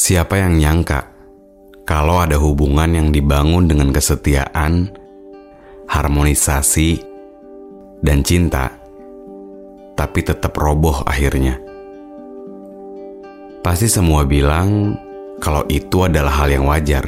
[0.00, 1.12] Siapa yang nyangka
[1.84, 4.88] kalau ada hubungan yang dibangun dengan kesetiaan,
[5.92, 7.04] harmonisasi,
[8.00, 8.80] dan cinta,
[10.00, 11.60] tapi tetap roboh akhirnya.
[13.60, 14.96] Pasti semua bilang
[15.36, 17.04] kalau itu adalah hal yang wajar.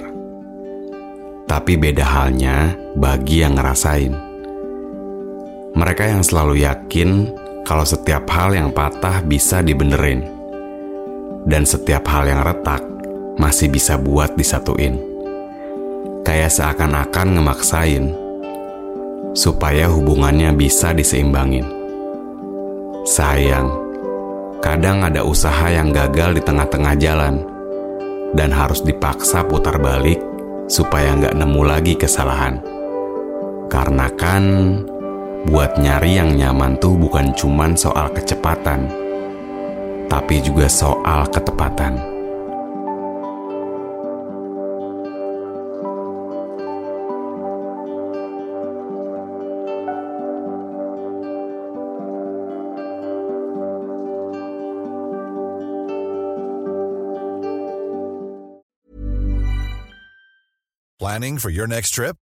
[1.49, 4.13] Tapi beda halnya bagi yang ngerasain.
[5.73, 7.33] Mereka yang selalu yakin
[7.65, 10.42] kalau setiap hal yang patah bisa dibenerin.
[11.43, 12.83] Dan setiap hal yang retak
[13.37, 14.99] masih bisa buat disatuin.
[16.23, 18.05] Kayak seakan-akan ngemaksain
[19.33, 21.67] supaya hubungannya bisa diseimbangin.
[23.03, 23.67] Sayang,
[24.63, 27.43] kadang ada usaha yang gagal di tengah-tengah jalan
[28.39, 30.23] dan harus dipaksa putar balik
[30.71, 32.63] supaya nggak nemu lagi kesalahan.
[33.67, 34.45] Karena kan
[35.49, 38.87] buat nyari yang nyaman tuh bukan cuman soal kecepatan,
[40.13, 41.97] tapi juga soal ketepatan.
[61.01, 62.22] Planning for your next trip?